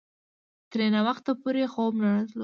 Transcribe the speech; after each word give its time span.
ترې 0.71 0.87
ناوخته 0.95 1.31
پورې 1.41 1.63
خوب 1.73 1.93
نه 2.01 2.07
راتلو. 2.15 2.39